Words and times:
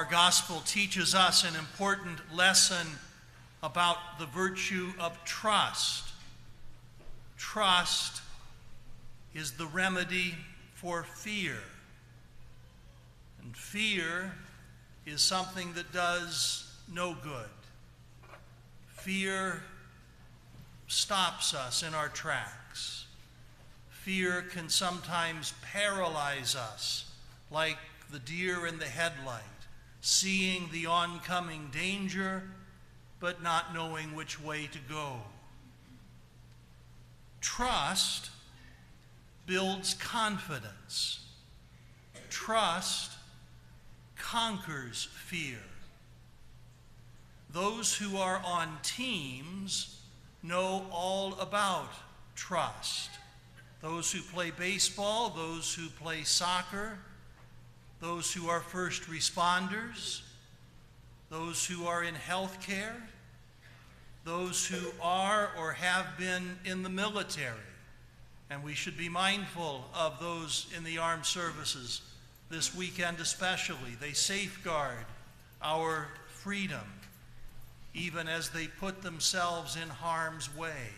Our 0.00 0.06
gospel 0.06 0.62
teaches 0.64 1.14
us 1.14 1.44
an 1.44 1.54
important 1.56 2.20
lesson 2.34 2.86
about 3.62 3.98
the 4.18 4.24
virtue 4.24 4.94
of 4.98 5.22
trust. 5.26 6.08
Trust 7.36 8.22
is 9.34 9.52
the 9.52 9.66
remedy 9.66 10.36
for 10.72 11.02
fear. 11.02 11.58
And 13.42 13.54
fear 13.54 14.32
is 15.04 15.20
something 15.20 15.74
that 15.74 15.92
does 15.92 16.74
no 16.90 17.14
good. 17.22 17.50
Fear 18.88 19.62
stops 20.88 21.52
us 21.52 21.82
in 21.82 21.92
our 21.92 22.08
tracks. 22.08 23.04
Fear 23.90 24.46
can 24.50 24.70
sometimes 24.70 25.52
paralyze 25.60 26.56
us, 26.56 27.04
like 27.50 27.76
the 28.10 28.18
deer 28.18 28.66
in 28.66 28.78
the 28.78 28.86
headlight, 28.86 29.42
seeing 30.00 30.68
the 30.72 30.86
oncoming 30.86 31.70
danger, 31.72 32.42
but 33.18 33.42
not 33.42 33.74
knowing 33.74 34.14
which 34.14 34.40
way 34.40 34.68
to 34.72 34.78
go. 34.88 35.16
Trust 37.40 38.30
builds 39.46 39.94
confidence. 39.94 41.20
Trust 42.28 43.12
conquers 44.16 45.08
fear. 45.26 45.58
Those 47.52 47.94
who 47.96 48.16
are 48.16 48.40
on 48.44 48.78
teams 48.82 50.00
know 50.42 50.86
all 50.90 51.34
about 51.40 51.90
trust. 52.36 53.10
Those 53.82 54.12
who 54.12 54.20
play 54.20 54.50
baseball, 54.50 55.30
those 55.30 55.74
who 55.74 55.88
play 55.88 56.22
soccer, 56.22 56.98
those 58.00 58.32
who 58.32 58.48
are 58.48 58.60
first 58.60 59.02
responders, 59.02 60.22
those 61.28 61.64
who 61.66 61.86
are 61.86 62.02
in 62.02 62.14
health 62.14 62.60
care, 62.60 62.96
those 64.24 64.66
who 64.66 64.90
are 65.02 65.50
or 65.58 65.72
have 65.72 66.18
been 66.18 66.58
in 66.64 66.82
the 66.82 66.88
military. 66.88 67.56
And 68.50 68.64
we 68.64 68.74
should 68.74 68.96
be 68.96 69.08
mindful 69.08 69.84
of 69.94 70.18
those 70.18 70.66
in 70.76 70.82
the 70.82 70.98
armed 70.98 71.26
services 71.26 72.02
this 72.50 72.74
weekend, 72.74 73.20
especially. 73.20 73.96
They 74.00 74.12
safeguard 74.12 75.06
our 75.62 76.08
freedom 76.26 76.80
even 77.94 78.28
as 78.28 78.50
they 78.50 78.66
put 78.66 79.02
themselves 79.02 79.76
in 79.76 79.88
harm's 79.88 80.54
way. 80.56 80.90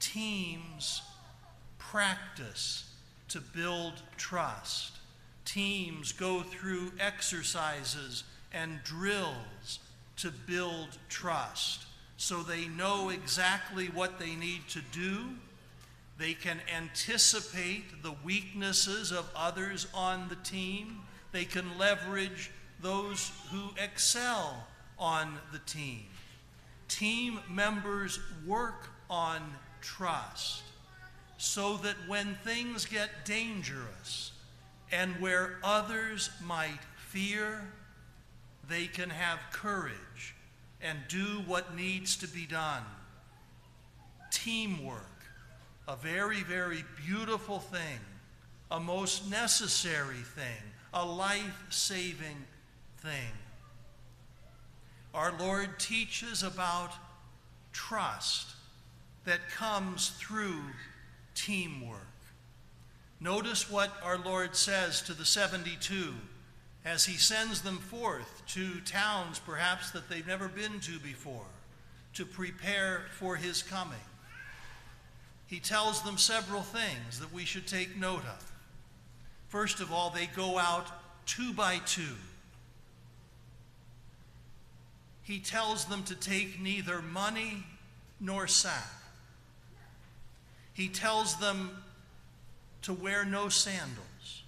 Teams 0.00 1.02
practice 1.78 2.89
to 3.30 3.40
build 3.40 3.94
trust. 4.16 4.92
Teams 5.44 6.12
go 6.12 6.42
through 6.42 6.92
exercises 7.00 8.24
and 8.52 8.80
drills 8.84 9.78
to 10.16 10.30
build 10.46 10.98
trust 11.08 11.86
so 12.16 12.42
they 12.42 12.66
know 12.68 13.08
exactly 13.08 13.86
what 13.86 14.18
they 14.18 14.34
need 14.34 14.68
to 14.68 14.80
do. 14.92 15.24
They 16.18 16.34
can 16.34 16.60
anticipate 16.76 18.02
the 18.02 18.14
weaknesses 18.22 19.10
of 19.10 19.30
others 19.34 19.86
on 19.94 20.28
the 20.28 20.36
team. 20.36 20.98
They 21.32 21.46
can 21.46 21.78
leverage 21.78 22.50
those 22.82 23.32
who 23.50 23.70
excel 23.82 24.66
on 24.98 25.38
the 25.52 25.60
team. 25.60 26.02
Team 26.88 27.40
members 27.48 28.18
work 28.46 28.90
on 29.08 29.40
trust 29.80 30.62
so 31.40 31.78
that 31.78 31.96
when 32.06 32.34
things 32.44 32.84
get 32.84 33.24
dangerous 33.24 34.32
and 34.92 35.18
where 35.22 35.56
others 35.64 36.28
might 36.44 36.80
fear, 37.08 37.62
they 38.68 38.86
can 38.86 39.08
have 39.08 39.38
courage 39.50 40.34
and 40.82 40.98
do 41.08 41.42
what 41.46 41.74
needs 41.74 42.14
to 42.16 42.28
be 42.28 42.44
done. 42.44 42.82
Teamwork, 44.30 45.24
a 45.88 45.96
very, 45.96 46.42
very 46.42 46.84
beautiful 47.06 47.58
thing, 47.58 48.00
a 48.70 48.78
most 48.78 49.30
necessary 49.30 50.22
thing, 50.36 50.62
a 50.92 51.06
life 51.06 51.64
saving 51.70 52.44
thing. 52.98 53.32
Our 55.14 55.32
Lord 55.38 55.78
teaches 55.78 56.42
about 56.42 56.92
trust 57.72 58.50
that 59.24 59.48
comes 59.48 60.10
through 60.18 60.60
teamwork. 61.34 62.06
Notice 63.20 63.70
what 63.70 63.92
our 64.02 64.18
Lord 64.18 64.56
says 64.56 65.02
to 65.02 65.12
the 65.12 65.24
72 65.24 66.14
as 66.84 67.04
he 67.04 67.18
sends 67.18 67.60
them 67.60 67.76
forth 67.76 68.42
to 68.48 68.80
towns 68.80 69.38
perhaps 69.38 69.90
that 69.90 70.08
they've 70.08 70.26
never 70.26 70.48
been 70.48 70.80
to 70.80 70.98
before 70.98 71.46
to 72.14 72.24
prepare 72.24 73.02
for 73.18 73.36
his 73.36 73.62
coming. 73.62 73.98
He 75.46 75.60
tells 75.60 76.02
them 76.02 76.16
several 76.16 76.62
things 76.62 77.20
that 77.20 77.32
we 77.32 77.44
should 77.44 77.66
take 77.66 77.96
note 77.96 78.22
of. 78.24 78.52
First 79.48 79.80
of 79.80 79.92
all, 79.92 80.10
they 80.10 80.26
go 80.26 80.58
out 80.58 80.86
two 81.26 81.52
by 81.52 81.78
two 81.84 82.16
he 85.30 85.38
tells 85.38 85.84
them 85.84 86.02
to 86.02 86.16
take 86.16 86.60
neither 86.60 87.00
money 87.00 87.62
nor 88.18 88.48
sack. 88.48 88.90
He 90.72 90.88
tells 90.88 91.36
them 91.36 91.70
to 92.82 92.92
wear 92.92 93.24
no 93.24 93.48
sandals. 93.48 94.42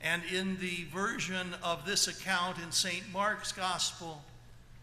And 0.00 0.22
in 0.32 0.56
the 0.58 0.84
version 0.92 1.54
of 1.62 1.84
this 1.84 2.08
account 2.08 2.58
in 2.58 2.72
St. 2.72 3.04
Mark's 3.12 3.52
Gospel, 3.52 4.22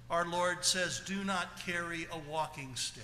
our 0.10 0.26
Lord 0.26 0.64
says, 0.64 1.02
Do 1.06 1.24
not 1.24 1.60
carry 1.66 2.08
a 2.12 2.32
walking 2.32 2.76
stick. 2.76 3.04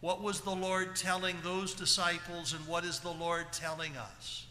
What 0.00 0.22
was 0.22 0.42
the 0.42 0.54
Lord 0.54 0.94
telling 0.94 1.36
those 1.42 1.74
disciples, 1.74 2.52
and 2.52 2.66
what 2.66 2.84
is 2.84 3.00
the 3.00 3.10
Lord 3.10 3.46
telling 3.52 3.96
us? 3.96 4.46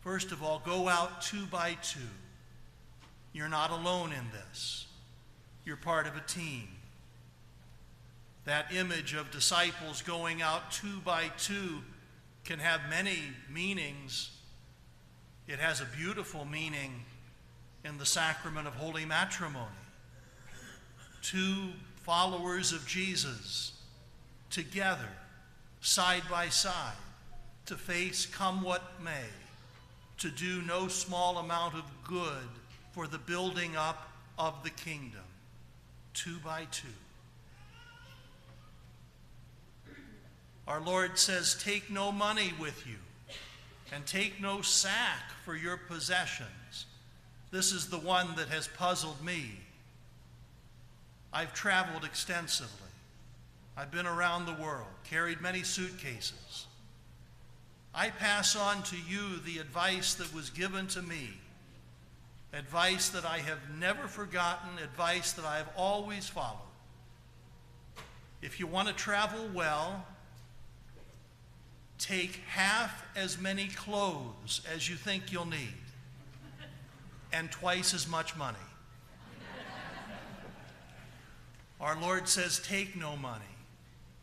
First 0.00 0.32
of 0.32 0.42
all, 0.42 0.62
go 0.64 0.88
out 0.88 1.20
two 1.20 1.44
by 1.46 1.76
two. 1.82 2.00
You're 3.32 3.48
not 3.48 3.70
alone 3.70 4.12
in 4.12 4.24
this. 4.32 4.86
You're 5.64 5.76
part 5.76 6.06
of 6.06 6.16
a 6.16 6.20
team. 6.20 6.68
That 8.46 8.72
image 8.72 9.12
of 9.12 9.32
disciples 9.32 10.02
going 10.02 10.40
out 10.40 10.70
two 10.70 11.00
by 11.04 11.30
two 11.36 11.82
can 12.44 12.60
have 12.60 12.80
many 12.88 13.18
meanings. 13.52 14.30
It 15.48 15.58
has 15.58 15.80
a 15.80 15.86
beautiful 15.96 16.44
meaning 16.44 17.04
in 17.84 17.98
the 17.98 18.06
sacrament 18.06 18.68
of 18.68 18.74
holy 18.74 19.04
matrimony. 19.04 19.66
Two 21.22 21.70
followers 22.04 22.72
of 22.72 22.86
Jesus 22.86 23.72
together, 24.48 25.08
side 25.80 26.22
by 26.30 26.48
side, 26.48 26.94
to 27.66 27.74
face 27.74 28.26
come 28.26 28.62
what 28.62 29.02
may, 29.02 29.26
to 30.18 30.30
do 30.30 30.62
no 30.62 30.86
small 30.86 31.38
amount 31.38 31.74
of 31.74 31.82
good 32.04 32.48
for 32.92 33.08
the 33.08 33.18
building 33.18 33.76
up 33.76 34.08
of 34.38 34.62
the 34.62 34.70
kingdom, 34.70 35.24
two 36.14 36.38
by 36.44 36.64
two. 36.70 36.86
Our 40.66 40.80
Lord 40.80 41.18
says, 41.18 41.56
Take 41.62 41.90
no 41.90 42.10
money 42.10 42.52
with 42.58 42.86
you, 42.86 42.96
and 43.92 44.04
take 44.06 44.40
no 44.40 44.62
sack 44.62 45.30
for 45.44 45.54
your 45.56 45.76
possessions. 45.76 46.86
This 47.50 47.72
is 47.72 47.88
the 47.88 47.98
one 47.98 48.34
that 48.36 48.48
has 48.48 48.68
puzzled 48.68 49.24
me. 49.24 49.60
I've 51.32 51.54
traveled 51.54 52.04
extensively. 52.04 52.70
I've 53.76 53.90
been 53.90 54.06
around 54.06 54.46
the 54.46 54.54
world, 54.54 54.88
carried 55.04 55.40
many 55.40 55.62
suitcases. 55.62 56.66
I 57.94 58.10
pass 58.10 58.56
on 58.56 58.82
to 58.84 58.96
you 58.96 59.38
the 59.38 59.58
advice 59.58 60.14
that 60.14 60.34
was 60.34 60.50
given 60.50 60.86
to 60.88 61.02
me 61.02 61.30
advice 62.52 63.10
that 63.10 63.24
I 63.24 63.38
have 63.38 63.58
never 63.78 64.08
forgotten, 64.08 64.78
advice 64.82 65.32
that 65.32 65.44
I 65.44 65.58
have 65.58 65.68
always 65.76 66.28
followed. 66.28 66.58
If 68.40 68.58
you 68.60 68.66
want 68.66 68.88
to 68.88 68.94
travel 68.94 69.48
well, 69.52 70.06
take 71.98 72.40
half 72.48 73.04
as 73.16 73.38
many 73.38 73.68
clothes 73.68 74.60
as 74.74 74.88
you 74.88 74.96
think 74.96 75.32
you'll 75.32 75.46
need 75.46 75.74
and 77.32 77.50
twice 77.50 77.94
as 77.94 78.08
much 78.08 78.36
money. 78.36 78.56
Our 81.80 82.00
Lord 82.00 82.28
says, 82.28 82.58
Take 82.58 82.96
no 82.96 83.16
money, 83.16 83.44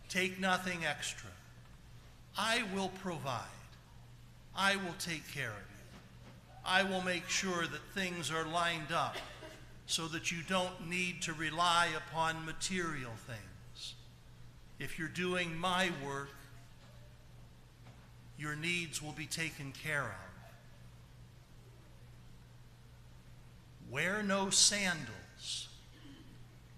take 0.10 0.40
nothing 0.40 0.86
extra. 0.86 1.30
I 2.38 2.64
will 2.74 2.90
provide, 3.02 3.44
I 4.56 4.76
will 4.76 4.96
take 4.98 5.32
care 5.32 5.50
of 5.50 5.56
you. 5.56 6.00
I 6.66 6.84
will 6.84 7.02
make 7.02 7.30
sure 7.30 7.68
that 7.68 7.82
things 7.94 8.32
are 8.32 8.46
lined 8.46 8.92
up 8.92 9.18
so 9.86 10.08
that 10.08 10.32
you 10.32 10.40
don't 10.48 10.90
need 10.90 11.22
to 11.24 11.34
rely 11.34 11.90
upon 11.96 12.46
material 12.46 13.12
things. 13.28 13.96
If 14.80 14.98
you're 14.98 15.10
doing 15.10 15.56
my 15.56 15.92
work, 16.06 16.30
your 18.44 18.56
needs 18.58 19.02
will 19.02 19.14
be 19.14 19.26
taken 19.26 19.72
care 19.72 20.04
of. 20.04 20.10
Wear 23.90 24.22
no 24.22 24.50
sandals. 24.50 25.70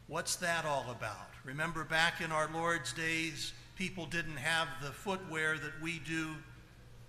What's 0.05 0.35
that 0.35 0.63
all 0.63 0.85
about? 0.91 1.31
Remember 1.43 1.83
back 1.83 2.21
in 2.21 2.31
our 2.31 2.47
Lord's 2.53 2.93
days, 2.93 3.51
people 3.75 4.05
didn't 4.05 4.37
have 4.37 4.67
the 4.83 4.91
footwear 4.91 5.57
that 5.57 5.81
we 5.81 5.97
do. 5.97 6.35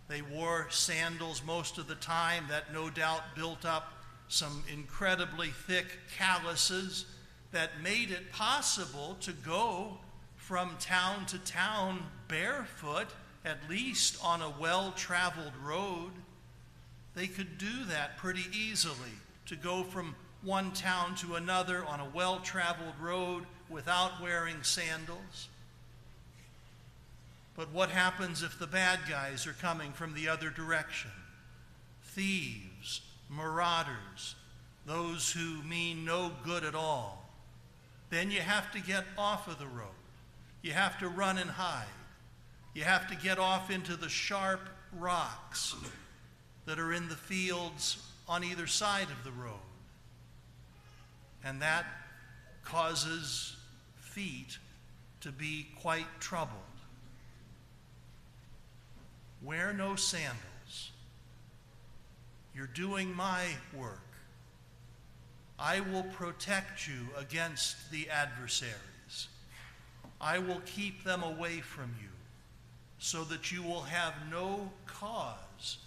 They 0.09 0.23
wore 0.23 0.69
sandals 0.71 1.43
most 1.45 1.77
of 1.77 1.87
the 1.87 1.95
time. 1.97 2.45
That 2.49 2.73
no 2.73 2.89
doubt 2.89 3.37
built 3.37 3.67
up 3.67 3.93
some 4.29 4.65
incredibly 4.73 5.49
thick 5.49 5.99
calluses 6.17 7.05
that 7.53 7.83
made 7.83 8.11
it 8.11 8.33
possible 8.33 9.19
to 9.21 9.33
go 9.35 9.99
from 10.37 10.77
town 10.81 11.27
to 11.27 11.39
town 11.41 12.05
barefoot 12.27 13.09
at 13.47 13.71
least 13.71 14.19
on 14.23 14.43
a 14.43 14.53
well 14.61 14.93
traveled 14.97 15.53
road. 15.65 16.11
They 17.15 17.29
could 17.29 17.57
do 17.57 17.85
that 17.89 18.19
pretty 18.19 18.45
easily 18.53 19.15
to 19.47 19.57
go 19.57 19.85
from 19.85 20.17
one 20.43 20.73
town 20.73 21.15
to 21.17 21.37
another 21.37 21.85
on 21.85 22.01
a 22.01 22.11
well 22.13 22.41
traveled 22.41 22.95
road 23.01 23.45
without 23.71 24.21
wearing 24.21 24.63
sandals. 24.63 25.49
But 27.57 27.73
what 27.73 27.89
happens 27.89 28.43
if 28.43 28.59
the 28.59 28.67
bad 28.67 29.01
guys 29.09 29.47
are 29.47 29.55
coming 29.55 29.93
from 29.93 30.13
the 30.13 30.29
other 30.29 30.51
direction? 30.51 31.11
Thieves, 32.03 33.01
marauders, 33.31 34.35
those 34.85 35.33
who 35.33 35.63
mean 35.63 36.05
no 36.05 36.33
good 36.45 36.65
at 36.65 36.75
all. 36.75 37.31
Then 38.11 38.31
you 38.31 38.41
have 38.41 38.71
to 38.73 38.81
get 38.81 39.05
off 39.17 39.49
of 39.49 39.59
the 39.59 39.67
road. 39.67 39.89
You 40.63 40.73
have 40.73 40.99
to 40.99 41.09
run 41.09 41.39
and 41.39 41.51
hide. 41.51 41.87
You 42.77 42.85
have 42.85 43.09
to 43.09 43.17
get 43.17 43.39
off 43.39 43.71
into 43.71 43.97
the 43.97 44.11
sharp 44.11 44.61
rocks 44.93 45.75
that 46.67 46.79
are 46.79 46.93
in 46.93 47.09
the 47.09 47.15
fields 47.15 48.07
on 48.29 48.45
either 48.45 48.67
side 48.67 49.07
of 49.11 49.25
the 49.25 49.31
road. 49.31 49.55
And 51.43 51.63
that 51.63 51.87
causes 52.63 53.57
feet 53.95 54.59
to 55.23 55.33
be 55.33 55.69
quite 55.81 56.05
troubled. 56.21 56.61
Wear 59.43 59.73
no 59.73 59.97
sandals. 59.97 60.91
You're 62.55 62.67
doing 62.67 63.11
my 63.17 63.47
work. 63.75 64.03
I 65.59 65.81
will 65.81 66.05
protect 66.13 66.87
you 66.87 67.07
against 67.17 67.91
the 67.91 68.11
adversaries. 68.11 69.29
I 70.21 70.41
will 70.41 70.61
keep 70.67 71.05
them 71.05 71.23
away 71.23 71.61
from 71.61 71.95
you 72.03 72.11
so 72.99 73.25
that 73.25 73.53
you 73.53 73.63
will 73.63 73.83
have 73.83 74.15
no 74.31 74.71
cause 74.87 75.79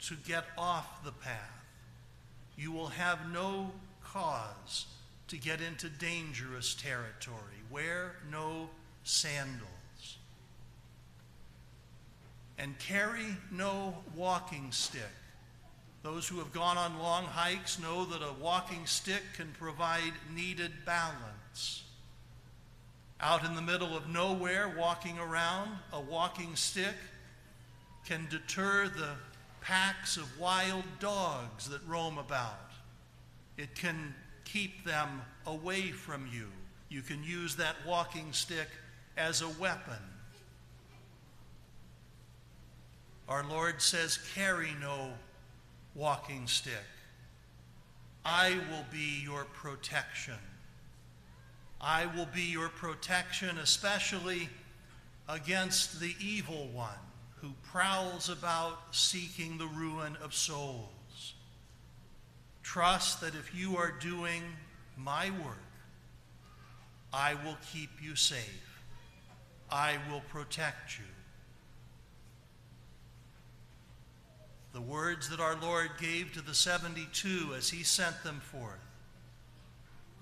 to 0.00 0.14
get 0.26 0.44
off 0.56 1.04
the 1.04 1.12
path. 1.12 1.64
You 2.56 2.72
will 2.72 2.88
have 2.88 3.18
no 3.32 3.72
cause 4.04 4.86
to 5.28 5.36
get 5.36 5.60
into 5.60 5.88
dangerous 5.88 6.74
territory. 6.74 7.36
Wear 7.70 8.16
no 8.30 8.68
sandals. 9.04 9.68
And 12.58 12.78
carry 12.78 13.36
no 13.50 13.96
walking 14.14 14.70
stick. 14.70 15.02
Those 16.02 16.26
who 16.26 16.38
have 16.38 16.52
gone 16.52 16.76
on 16.76 16.98
long 16.98 17.24
hikes 17.24 17.78
know 17.78 18.04
that 18.06 18.22
a 18.22 18.32
walking 18.40 18.86
stick 18.86 19.22
can 19.36 19.52
provide 19.58 20.12
needed 20.34 20.72
balance. 20.84 21.84
Out 23.22 23.44
in 23.44 23.54
the 23.54 23.62
middle 23.62 23.96
of 23.96 24.08
nowhere, 24.08 24.74
walking 24.76 25.16
around, 25.18 25.70
a 25.92 26.00
walking 26.00 26.56
stick 26.56 26.96
can 28.04 28.26
deter 28.28 28.88
the 28.88 29.10
packs 29.60 30.16
of 30.16 30.40
wild 30.40 30.82
dogs 30.98 31.68
that 31.68 31.80
roam 31.86 32.18
about. 32.18 32.72
It 33.56 33.76
can 33.76 34.12
keep 34.44 34.84
them 34.84 35.22
away 35.46 35.92
from 35.92 36.28
you. 36.32 36.48
You 36.88 37.00
can 37.00 37.22
use 37.22 37.54
that 37.56 37.76
walking 37.86 38.32
stick 38.32 38.68
as 39.16 39.40
a 39.40 39.48
weapon. 39.48 40.02
Our 43.28 43.44
Lord 43.48 43.80
says, 43.80 44.18
Carry 44.34 44.72
no 44.80 45.12
walking 45.94 46.48
stick. 46.48 46.72
I 48.24 48.58
will 48.70 48.84
be 48.90 49.22
your 49.22 49.44
protection. 49.44 50.34
I 51.82 52.06
will 52.06 52.28
be 52.32 52.42
your 52.42 52.68
protection, 52.68 53.58
especially 53.58 54.48
against 55.28 55.98
the 55.98 56.14
evil 56.20 56.68
one 56.72 56.90
who 57.40 57.52
prowls 57.72 58.28
about 58.28 58.94
seeking 58.94 59.58
the 59.58 59.66
ruin 59.66 60.16
of 60.22 60.32
souls. 60.32 61.34
Trust 62.62 63.20
that 63.20 63.34
if 63.34 63.52
you 63.52 63.76
are 63.76 63.92
doing 64.00 64.42
my 64.96 65.30
work, 65.44 65.58
I 67.12 67.34
will 67.44 67.56
keep 67.72 67.90
you 68.00 68.14
safe. 68.14 68.80
I 69.70 69.96
will 70.08 70.22
protect 70.28 70.98
you. 70.98 71.04
The 74.72 74.80
words 74.80 75.28
that 75.30 75.40
our 75.40 75.56
Lord 75.60 75.90
gave 76.00 76.32
to 76.34 76.42
the 76.42 76.54
72 76.54 77.54
as 77.56 77.70
he 77.70 77.82
sent 77.82 78.22
them 78.22 78.40
forth 78.40 78.78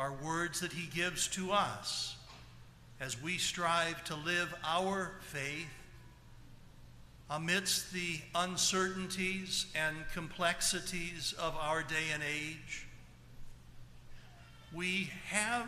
are 0.00 0.14
words 0.24 0.60
that 0.60 0.72
he 0.72 0.86
gives 0.86 1.28
to 1.28 1.52
us 1.52 2.16
as 3.00 3.20
we 3.22 3.36
strive 3.36 4.02
to 4.04 4.16
live 4.16 4.54
our 4.64 5.12
faith 5.20 5.68
amidst 7.28 7.92
the 7.92 8.18
uncertainties 8.34 9.66
and 9.74 9.94
complexities 10.14 11.34
of 11.38 11.54
our 11.60 11.82
day 11.82 12.06
and 12.14 12.22
age. 12.22 12.86
We 14.74 15.10
have 15.26 15.66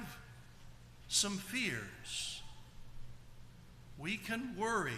some 1.09 1.37
fears. 1.37 2.41
We 3.99 4.17
can 4.17 4.57
worry, 4.59 4.93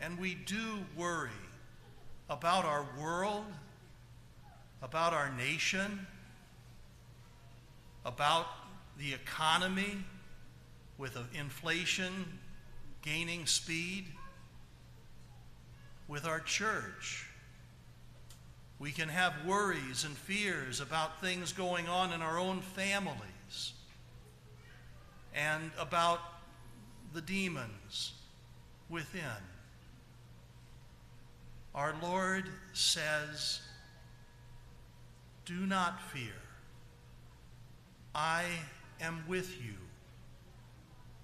and 0.00 0.18
we 0.18 0.34
do 0.34 0.80
worry 0.96 1.30
about 2.28 2.64
our 2.64 2.84
world, 3.00 3.44
about 4.82 5.12
our 5.14 5.30
nation, 5.30 6.04
about 8.04 8.46
the 8.98 9.14
economy 9.14 9.98
with 10.98 11.16
inflation 11.34 12.38
gaining 13.02 13.46
speed, 13.46 14.06
with 16.08 16.26
our 16.26 16.40
church. 16.40 17.26
We 18.78 18.90
can 18.90 19.08
have 19.08 19.32
worries 19.46 20.04
and 20.04 20.16
fears 20.16 20.80
about 20.80 21.20
things 21.20 21.52
going 21.52 21.88
on 21.88 22.12
in 22.12 22.22
our 22.22 22.38
own 22.38 22.60
families 22.60 23.72
and 25.34 25.70
about 25.78 26.20
the 27.12 27.20
demons 27.20 28.12
within. 28.88 29.20
Our 31.74 31.94
Lord 32.02 32.48
says, 32.72 33.60
Do 35.46 35.66
not 35.66 36.00
fear. 36.12 36.32
I 38.14 38.44
am 39.02 39.24
with 39.28 39.62
you. 39.62 39.74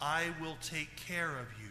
I 0.00 0.26
will 0.40 0.56
take 0.62 0.94
care 0.96 1.30
of 1.30 1.46
you. 1.60 1.68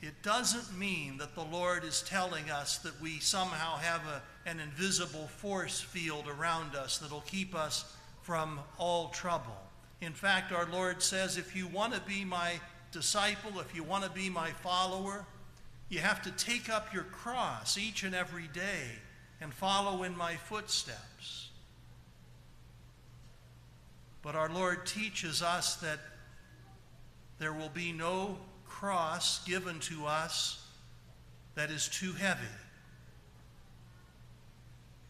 It 0.00 0.22
doesn't 0.22 0.78
mean 0.78 1.18
that 1.18 1.34
the 1.34 1.42
Lord 1.42 1.82
is 1.82 2.02
telling 2.02 2.50
us 2.50 2.78
that 2.78 3.00
we 3.00 3.18
somehow 3.18 3.76
have 3.78 4.02
a, 4.06 4.48
an 4.48 4.60
invisible 4.60 5.26
force 5.26 5.80
field 5.80 6.26
around 6.28 6.76
us 6.76 6.98
that'll 6.98 7.22
keep 7.22 7.54
us 7.54 7.96
from 8.22 8.60
all 8.78 9.08
trouble. 9.08 9.56
In 10.00 10.12
fact, 10.12 10.52
our 10.52 10.66
Lord 10.66 11.02
says, 11.02 11.36
if 11.36 11.56
you 11.56 11.66
want 11.66 11.94
to 11.94 12.00
be 12.02 12.24
my 12.24 12.60
disciple, 12.92 13.58
if 13.58 13.74
you 13.74 13.82
want 13.82 14.04
to 14.04 14.10
be 14.10 14.30
my 14.30 14.50
follower, 14.50 15.26
you 15.88 15.98
have 15.98 16.22
to 16.22 16.30
take 16.32 16.70
up 16.70 16.94
your 16.94 17.04
cross 17.04 17.76
each 17.76 18.04
and 18.04 18.14
every 18.14 18.46
day 18.48 18.92
and 19.40 19.52
follow 19.52 20.04
in 20.04 20.16
my 20.16 20.34
footsteps. 20.34 21.47
But 24.28 24.36
our 24.36 24.50
Lord 24.50 24.84
teaches 24.84 25.40
us 25.40 25.76
that 25.76 26.00
there 27.38 27.54
will 27.54 27.70
be 27.70 27.92
no 27.92 28.36
cross 28.66 29.42
given 29.46 29.80
to 29.80 30.04
us 30.04 30.62
that 31.54 31.70
is 31.70 31.88
too 31.88 32.12
heavy. 32.12 32.42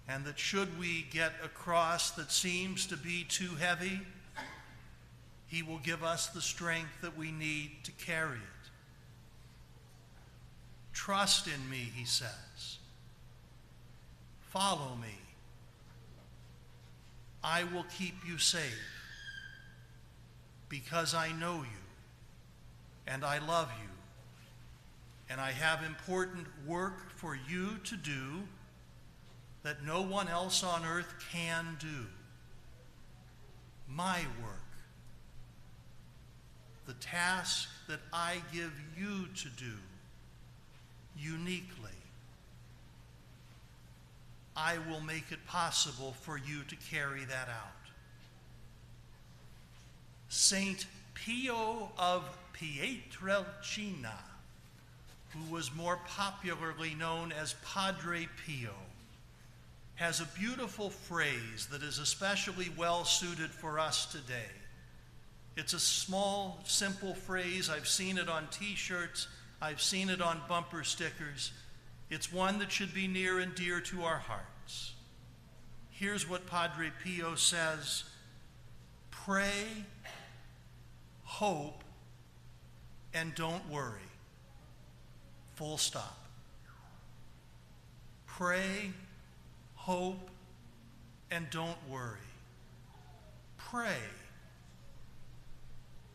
And 0.07 0.25
that 0.25 0.39
should 0.39 0.79
we 0.79 1.05
get 1.11 1.33
a 1.45 1.49
cross 1.49 2.13
that 2.13 2.31
seems 2.31 2.87
to 2.87 2.97
be 2.97 3.25
too 3.25 3.57
heavy, 3.57 3.99
He 5.49 5.65
will 5.65 5.79
give 5.79 6.05
us 6.05 6.29
the 6.29 6.41
strength 6.41 7.01
that 7.03 7.19
we 7.19 7.33
need 7.33 7.73
to 7.83 7.91
carry 7.91 8.37
it. 8.37 8.71
Trust 10.93 11.49
in 11.49 11.69
me, 11.69 11.91
He 11.93 12.05
says. 12.05 12.79
Follow 14.51 14.95
me. 15.03 15.19
I 17.43 17.65
will 17.65 17.87
keep 17.99 18.15
you 18.25 18.39
safe 18.39 18.98
because 20.69 21.15
I 21.15 21.33
know 21.33 21.57
you 21.57 21.85
and 23.07 23.25
I 23.25 23.39
love 23.39 23.71
you. 23.83 23.89
And 25.31 25.41
I 25.41 25.53
have 25.53 25.83
important 25.85 26.47
work 26.67 27.11
for 27.17 27.37
you 27.49 27.79
to 27.85 27.97
do 27.97 28.43
that 29.63 29.85
no 29.85 30.03
one 30.03 30.29
else 30.29 30.65
on 30.65 30.85
earth 30.87 31.15
can 31.33 31.77
do. 31.79 32.07
My 33.89 34.21
work. 34.43 34.55
The 36.87 36.95
task 36.95 37.69
that 37.89 38.01
I 38.13 38.37
give 38.53 38.73
you 38.97 39.27
to 39.27 39.49
do 39.51 39.75
uniquely. 41.19 41.91
I 44.57 44.79
will 44.91 45.01
make 45.01 45.31
it 45.31 45.47
possible 45.47 46.15
for 46.23 46.39
you 46.39 46.63
to 46.65 46.77
carry 46.91 47.25
that 47.27 47.49
out. 47.49 47.78
Saint 50.29 50.87
Pio 51.15 51.91
of 51.99 52.25
Pietrelcina, 52.53 54.19
who 55.31 55.53
was 55.53 55.75
more 55.75 55.99
popularly 56.07 56.95
known 56.95 57.33
as 57.33 57.55
Padre 57.65 58.29
Pio, 58.45 58.75
has 59.95 60.21
a 60.21 60.39
beautiful 60.39 60.91
phrase 60.91 61.67
that 61.71 61.83
is 61.83 61.99
especially 61.99 62.71
well 62.77 63.05
suited 63.05 63.51
for 63.51 63.79
us 63.79 64.07
today. 64.07 64.51
It's 65.57 65.73
a 65.73 65.81
small, 65.81 66.61
simple 66.65 67.15
phrase. 67.15 67.69
I've 67.69 67.89
seen 67.89 68.17
it 68.17 68.29
on 68.29 68.47
t 68.51 68.77
shirts, 68.77 69.27
I've 69.61 69.83
seen 69.83 70.09
it 70.09 70.21
on 70.21 70.41
bumper 70.49 70.85
stickers. 70.85 71.53
It's 72.11 72.33
one 72.33 72.59
that 72.61 72.71
should 72.71 72.95
be 72.95 73.09
near 73.09 73.39
and 73.39 73.55
dear 73.55 73.81
to 73.81 74.05
our 74.05 74.19
hearts. 74.19 74.95
Here's 75.91 76.29
what 76.29 76.47
Padre 76.47 76.91
Pio 77.03 77.35
says 77.35 78.05
Pray, 79.11 79.85
hope, 81.29 81.85
and 83.13 83.35
don't 83.35 83.69
worry. 83.71 84.01
Full 85.57 85.77
stop. 85.77 86.19
Pray, 88.27 88.93
hope, 89.75 90.31
and 91.31 91.47
don't 91.51 91.77
worry. 91.91 92.17
Pray. 93.59 93.99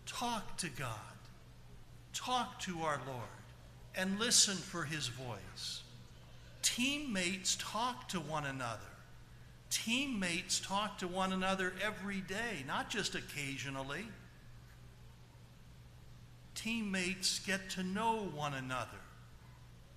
Talk 0.07 0.57
to 0.57 0.69
God. 0.69 0.89
Talk 2.13 2.59
to 2.61 2.79
our 2.81 2.99
Lord 3.05 3.43
and 3.95 4.19
listen 4.19 4.55
for 4.55 4.83
his 4.83 5.09
voice. 5.09 5.83
Teammates 6.63 7.55
talk 7.59 8.09
to 8.09 8.19
one 8.19 8.45
another. 8.45 8.79
Teammates 9.69 10.59
talk 10.59 10.97
to 10.97 11.07
one 11.07 11.33
another 11.33 11.73
every 11.85 12.21
day, 12.21 12.63
not 12.65 12.89
just 12.89 13.13
occasionally. 13.13 14.07
Teammates 16.55 17.39
get 17.39 17.69
to 17.71 17.83
know 17.83 18.29
one 18.33 18.53
another. 18.53 18.89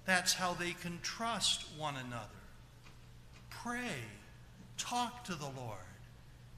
That's 0.04 0.34
how 0.34 0.54
they 0.54 0.72
can 0.72 1.00
trust 1.02 1.66
one 1.76 1.96
another 1.96 2.36
pray, 3.66 3.98
talk 4.78 5.24
to 5.24 5.34
the 5.34 5.50
Lord, 5.56 5.78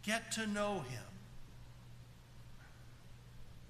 get 0.03 0.31
to 0.33 0.47
know 0.47 0.81
Him, 0.81 1.03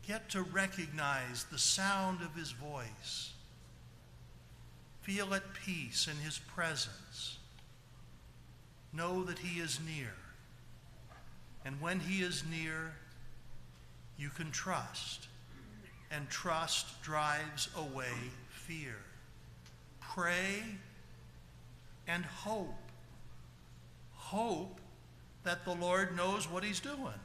get 0.07 0.29
to 0.31 0.43
recognize 0.43 1.45
the 1.45 1.59
sound 1.59 2.21
of 2.21 2.35
His 2.35 2.51
voice, 2.51 3.33
feel 5.03 5.35
at 5.35 5.55
peace 5.55 6.09
in 6.09 6.17
His 6.17 6.39
presence, 6.39 7.39
know 8.93 9.23
that 9.23 9.39
He 9.39 9.61
is 9.61 9.79
near. 9.87 10.15
And 11.65 11.81
when 11.81 12.01
He 12.01 12.23
is 12.23 12.43
near, 12.51 12.95
you 14.17 14.31
can 14.31 14.51
trust. 14.51 15.29
And 16.11 16.29
trust 16.31 17.03
drives 17.03 17.69
away 17.77 18.15
fear. 18.49 18.97
Pray 20.01 20.63
and 22.07 22.25
hope 22.25 22.75
hope 24.29 24.79
that 25.45 25.65
the 25.65 25.75
Lord 25.75 26.15
knows 26.15 26.51
what 26.51 26.63
He's 26.63 26.81
doing. 26.81 27.21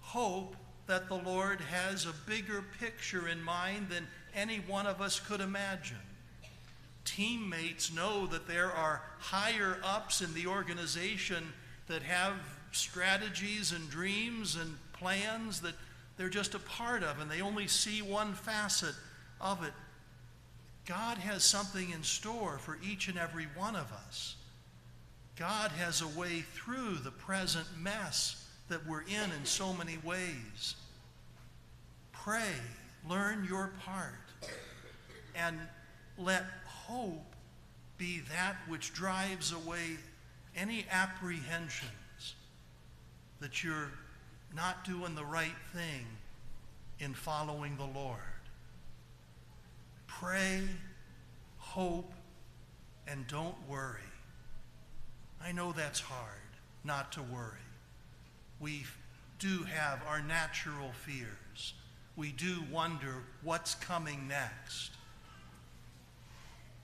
Hope 0.00 0.54
that 0.86 1.08
the 1.08 1.16
Lord 1.16 1.60
has 1.60 2.06
a 2.06 2.14
bigger 2.30 2.64
picture 2.78 3.26
in 3.28 3.42
mind 3.42 3.88
than 3.88 4.06
any 4.34 4.58
one 4.58 4.86
of 4.86 5.02
us 5.02 5.18
could 5.18 5.40
imagine. 5.40 5.96
Teammates 7.04 7.92
know 7.92 8.26
that 8.26 8.46
there 8.46 8.70
are 8.70 9.02
higher 9.18 9.78
ups 9.82 10.20
in 10.20 10.32
the 10.34 10.46
organization 10.46 11.52
that 11.88 12.02
have 12.02 12.34
strategies 12.70 13.72
and 13.72 13.90
dreams 13.90 14.54
and 14.54 14.76
plans 14.92 15.60
that 15.62 15.74
they're 16.18 16.28
just 16.28 16.54
a 16.54 16.58
part 16.58 17.02
of 17.02 17.20
and 17.20 17.30
they 17.30 17.40
only 17.40 17.68
see 17.68 18.02
one 18.02 18.34
facet 18.34 18.94
of 19.40 19.64
it. 19.64 19.72
God 20.84 21.18
has 21.18 21.44
something 21.44 21.90
in 21.90 22.02
store 22.02 22.58
for 22.58 22.78
each 22.82 23.08
and 23.08 23.16
every 23.18 23.46
one 23.56 23.76
of 23.76 23.90
us. 23.92 24.36
God 25.36 25.70
has 25.70 26.02
a 26.02 26.08
way 26.08 26.44
through 26.54 26.96
the 26.96 27.12
present 27.12 27.66
mess 27.78 28.44
that 28.68 28.84
we're 28.86 29.02
in 29.02 29.30
in 29.38 29.44
so 29.44 29.72
many 29.72 29.96
ways. 30.04 30.74
Pray, 32.12 32.52
learn 33.08 33.46
your 33.48 33.72
part, 33.84 34.50
and 35.36 35.56
let 36.18 36.44
hope 36.66 37.34
be 37.96 38.20
that 38.30 38.56
which 38.66 38.92
drives 38.92 39.52
away 39.52 39.98
any 40.56 40.84
apprehensions 40.90 42.34
that 43.40 43.62
you're 43.62 43.92
not 44.54 44.84
doing 44.84 45.14
the 45.14 45.24
right 45.24 45.56
thing 45.72 46.06
in 46.98 47.14
following 47.14 47.76
the 47.76 47.98
Lord. 47.98 48.18
Pray, 50.06 50.62
hope, 51.58 52.12
and 53.06 53.26
don't 53.26 53.54
worry. 53.68 54.00
I 55.42 55.52
know 55.52 55.72
that's 55.72 56.00
hard 56.00 56.28
not 56.84 57.12
to 57.12 57.22
worry. 57.22 57.52
We 58.60 58.84
do 59.38 59.62
have 59.64 60.00
our 60.08 60.20
natural 60.20 60.90
fears. 61.04 61.74
We 62.16 62.32
do 62.32 62.64
wonder 62.72 63.14
what's 63.44 63.76
coming 63.76 64.26
next. 64.26 64.90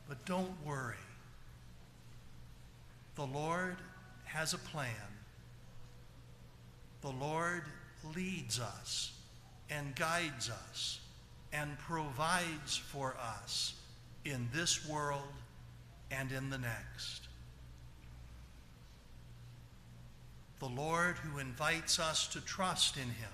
But 0.09 0.25
don't 0.25 0.55
worry. 0.65 0.95
The 3.17 3.27
Lord 3.27 3.77
has 4.25 4.55
a 4.55 4.59
plan. 4.59 4.91
The 7.05 7.11
Lord 7.11 7.63
leads 8.17 8.59
us 8.59 9.13
and 9.71 9.95
guides 9.95 10.51
us 10.51 10.99
and 11.53 11.79
provides 11.79 12.77
for 12.77 13.15
us 13.21 13.75
in 14.25 14.49
this 14.53 14.89
world 14.89 15.23
and 16.11 16.33
in 16.33 16.51
the 16.51 16.59
next. 16.59 17.29
the 20.65 20.71
Lord 20.71 21.19
who 21.19 21.39
invites 21.41 21.99
us 21.99 22.27
to 22.29 22.41
trust 22.41 22.97
in 22.97 23.03
him 23.03 23.31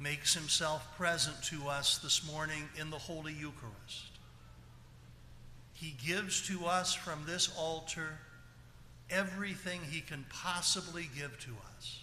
makes 0.00 0.34
himself 0.34 0.96
present 0.96 1.40
to 1.44 1.68
us 1.68 1.98
this 1.98 2.26
morning 2.26 2.68
in 2.76 2.90
the 2.90 2.98
Holy 2.98 3.32
Eucharist. 3.32 4.18
He 5.72 5.94
gives 6.04 6.44
to 6.48 6.66
us 6.66 6.92
from 6.92 7.22
this 7.24 7.54
altar 7.56 8.18
everything 9.10 9.80
he 9.90 10.00
can 10.00 10.24
possibly 10.30 11.08
give 11.16 11.38
to 11.40 11.50
us 11.76 12.00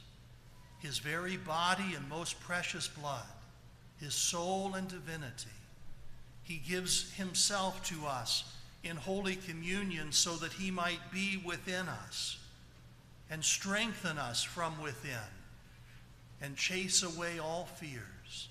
his 0.82 0.98
very 0.98 1.38
body 1.38 1.94
and 1.96 2.10
most 2.10 2.40
precious 2.42 2.88
blood, 2.88 3.24
his 4.00 4.16
soul 4.16 4.74
and 4.74 4.88
divinity. 4.88 5.50
He 6.44 6.58
gives 6.58 7.14
himself 7.14 7.84
to 7.90 8.08
us 8.08 8.56
in 8.84 8.96
Holy 8.96 9.36
Communion 9.36 10.12
so 10.12 10.32
that 10.38 10.54
he 10.54 10.72
might 10.72 11.12
be 11.14 11.42
within 11.46 11.88
us 11.88 12.40
and 13.30 13.44
strengthen 13.46 14.18
us 14.18 14.44
from 14.44 14.82
within 14.82 15.12
and 16.42 16.58
chase 16.58 17.04
away 17.04 17.38
all 17.38 17.70
fears, 17.76 18.50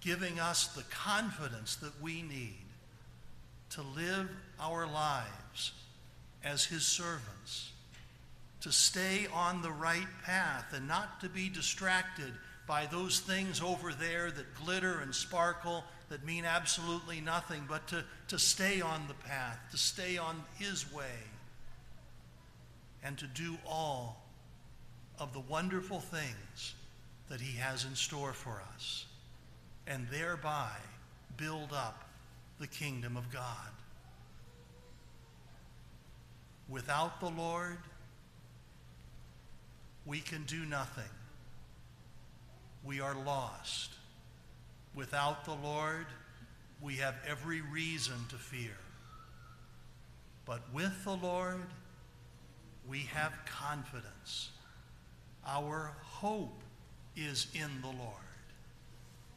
giving 0.00 0.38
us 0.38 0.68
the 0.68 0.84
confidence 0.84 1.74
that 1.76 2.00
we 2.00 2.22
need 2.22 2.64
to 3.70 3.82
live 3.82 4.30
our 4.60 4.86
lives 4.86 5.72
as 6.48 6.64
His 6.64 6.84
servants, 6.84 7.72
to 8.62 8.72
stay 8.72 9.26
on 9.32 9.62
the 9.62 9.70
right 9.70 10.06
path 10.24 10.72
and 10.72 10.88
not 10.88 11.20
to 11.20 11.28
be 11.28 11.48
distracted 11.48 12.32
by 12.66 12.86
those 12.86 13.20
things 13.20 13.62
over 13.62 13.92
there 13.92 14.30
that 14.30 14.54
glitter 14.62 15.00
and 15.00 15.14
sparkle 15.14 15.84
that 16.08 16.24
mean 16.24 16.44
absolutely 16.44 17.20
nothing, 17.20 17.64
but 17.68 17.86
to, 17.88 18.04
to 18.28 18.38
stay 18.38 18.80
on 18.80 19.06
the 19.08 19.14
path, 19.14 19.58
to 19.70 19.76
stay 19.76 20.18
on 20.18 20.42
His 20.58 20.92
way 20.92 21.04
and 23.02 23.16
to 23.18 23.26
do 23.26 23.56
all 23.66 24.24
of 25.18 25.32
the 25.32 25.40
wonderful 25.40 26.00
things 26.00 26.74
that 27.28 27.40
He 27.40 27.58
has 27.58 27.84
in 27.84 27.94
store 27.94 28.32
for 28.32 28.62
us, 28.74 29.06
and 29.86 30.06
thereby 30.10 30.72
build 31.36 31.72
up 31.72 32.08
the 32.58 32.66
kingdom 32.66 33.16
of 33.16 33.30
God. 33.32 33.70
Without 36.68 37.20
the 37.20 37.30
Lord, 37.30 37.78
we 40.04 40.20
can 40.20 40.44
do 40.44 40.64
nothing. 40.64 41.04
We 42.84 43.00
are 43.00 43.14
lost. 43.14 43.92
Without 44.94 45.44
the 45.44 45.54
Lord, 45.54 46.06
we 46.80 46.96
have 46.96 47.14
every 47.26 47.60
reason 47.60 48.16
to 48.30 48.36
fear. 48.36 48.76
But 50.44 50.62
with 50.72 51.04
the 51.04 51.16
Lord, 51.16 51.66
we 52.88 53.00
have 53.12 53.32
confidence. 53.46 54.50
Our 55.46 55.92
hope 56.02 56.62
is 57.16 57.46
in 57.54 57.80
the 57.82 57.88
Lord. 57.88 58.14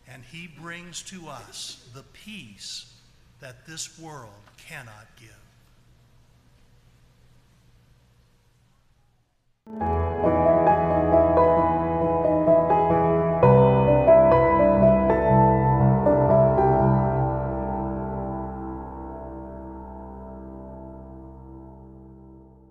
And 0.08 0.24
he 0.32 0.48
brings 0.48 1.02
to 1.04 1.28
us 1.28 1.86
the 1.94 2.04
peace 2.14 2.94
that 3.40 3.66
this 3.66 4.00
world 4.00 4.30
cannot 4.68 5.08
give. 5.20 5.30